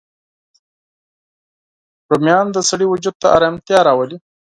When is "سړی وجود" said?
2.69-3.15